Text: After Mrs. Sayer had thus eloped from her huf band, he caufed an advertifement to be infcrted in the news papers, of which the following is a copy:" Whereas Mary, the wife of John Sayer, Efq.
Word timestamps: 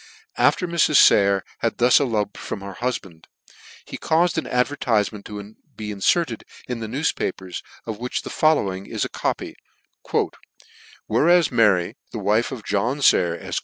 After 0.39 0.67
Mrs. 0.67 0.95
Sayer 0.95 1.43
had 1.59 1.77
thus 1.77 1.99
eloped 1.99 2.35
from 2.35 2.61
her 2.61 2.73
huf 2.73 2.99
band, 3.03 3.27
he 3.85 3.99
caufed 3.99 4.35
an 4.39 4.47
advertifement 4.47 5.25
to 5.27 5.55
be 5.75 5.89
infcrted 5.93 6.41
in 6.67 6.79
the 6.79 6.87
news 6.87 7.11
papers, 7.11 7.61
of 7.85 7.99
which 7.99 8.23
the 8.23 8.31
following 8.31 8.87
is 8.87 9.05
a 9.05 9.09
copy:" 9.09 9.55
Whereas 11.05 11.51
Mary, 11.51 11.97
the 12.11 12.17
wife 12.17 12.51
of 12.51 12.63
John 12.63 13.03
Sayer, 13.03 13.37
Efq. 13.37 13.59